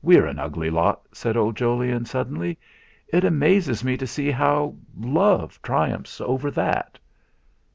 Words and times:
"We're 0.00 0.24
an 0.24 0.38
ugly 0.38 0.70
lot!" 0.70 1.02
said 1.12 1.36
old 1.36 1.54
Jolyon 1.54 2.06
suddenly. 2.06 2.58
"It 3.08 3.22
amazes 3.22 3.84
me 3.84 3.98
to 3.98 4.06
see 4.06 4.30
how 4.30 4.76
love 4.98 5.60
triumphs 5.60 6.22
over 6.22 6.50
that." 6.52 6.98